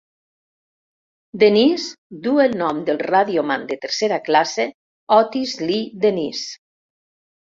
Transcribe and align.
"Dennis" 1.41 1.83
du 2.23 2.31
el 2.45 2.55
nom 2.61 2.79
del 2.87 2.99
Radioman 3.07 3.65
de 3.73 3.77
tercera 3.83 4.17
classe 4.29 4.65
Otis 5.19 5.53
Lee 5.69 5.83
Dennis. 6.07 6.43